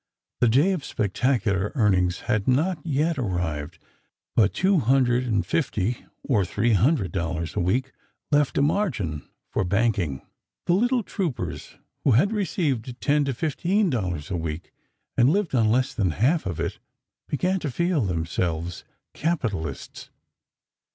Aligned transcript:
The 0.39 0.47
day 0.47 0.71
of 0.71 0.83
spectacular 0.83 1.71
earnings 1.75 2.21
had 2.21 2.47
not 2.47 2.79
yet 2.83 3.19
arrived, 3.19 3.77
but 4.35 4.51
two 4.51 4.79
hundred 4.79 5.25
and 5.27 5.45
fifty 5.45 6.07
or 6.23 6.43
three 6.43 6.73
hundred 6.73 7.11
dollars 7.11 7.55
a 7.55 7.59
week 7.59 7.91
left 8.31 8.57
a 8.57 8.63
margin 8.63 9.21
for 9.51 9.63
banking. 9.63 10.23
The 10.65 10.73
little 10.73 11.03
troupers 11.03 11.75
who 12.03 12.13
had 12.13 12.31
received 12.33 12.99
ten 12.99 13.25
to 13.25 13.33
fifteen 13.35 13.91
dollars 13.91 14.31
a 14.31 14.37
week, 14.37 14.71
and 15.17 15.29
lived 15.29 15.53
on 15.53 15.69
less 15.69 15.93
than 15.93 16.09
half 16.09 16.47
of 16.47 16.59
it, 16.59 16.79
began 17.29 17.59
to 17.59 17.69
feel 17.69 18.01
themselves 18.01 18.83
capitalists. 19.13 20.09